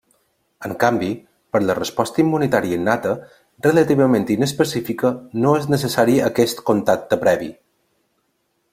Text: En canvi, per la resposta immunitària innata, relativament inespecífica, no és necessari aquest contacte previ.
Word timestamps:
En 0.67 0.71
canvi, 0.83 1.09
per 1.55 1.61
la 1.65 1.75
resposta 1.79 2.21
immunitària 2.23 2.79
innata, 2.81 3.13
relativament 3.67 4.27
inespecífica, 4.39 5.15
no 5.45 5.55
és 5.61 5.71
necessari 5.77 6.21
aquest 6.31 6.69
contacte 6.73 7.25
previ. 7.27 7.55